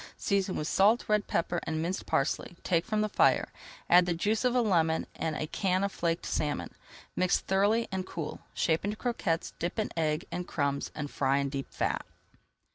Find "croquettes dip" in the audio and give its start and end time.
8.97-9.77